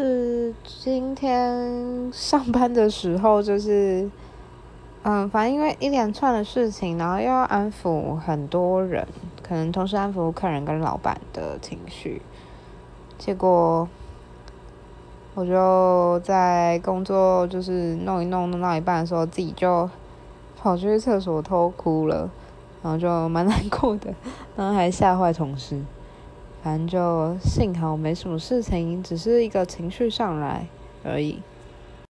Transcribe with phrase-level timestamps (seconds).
[0.00, 4.08] 是今天上班的时候，就是，
[5.02, 9.06] 嗯，反正因为一连串的事情，然后又要安抚很多人，
[9.42, 12.22] 可能同时安抚客人跟老板的情绪，
[13.18, 13.86] 结果
[15.34, 19.90] 我就在工作就是弄一弄弄到一半的时候，自己就
[20.56, 22.30] 跑去厕所偷哭了，
[22.82, 24.14] 然后就蛮难过的，
[24.56, 25.78] 然后还吓坏同事。
[26.62, 30.66] 反正就幸好没什么事情，只是一个情绪上来
[31.02, 31.38] 而已。